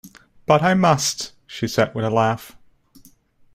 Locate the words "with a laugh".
1.93-2.57